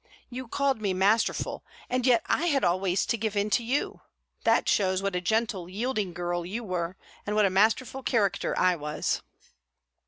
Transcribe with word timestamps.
You 0.31 0.47
called 0.47 0.81
me 0.81 0.95
masterful, 0.95 1.63
and 1.87 2.07
yet 2.07 2.23
I 2.25 2.47
had 2.47 2.63
always 2.63 3.05
to 3.05 3.17
give 3.19 3.35
in 3.35 3.51
to 3.51 3.63
you. 3.63 4.01
That 4.45 4.67
shows 4.67 5.03
what 5.03 5.15
a 5.15 5.21
gentle, 5.21 5.69
yielding 5.69 6.11
girl 6.11 6.43
you 6.43 6.63
were, 6.63 6.97
and 7.27 7.35
what 7.35 7.45
a 7.45 7.51
masterful 7.51 8.01
character 8.01 8.57
I 8.57 8.75
was!" 8.75 9.21